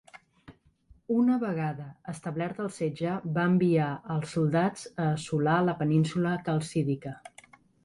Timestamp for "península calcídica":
5.85-7.17